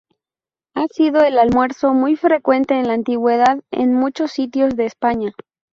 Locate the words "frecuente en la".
2.15-2.95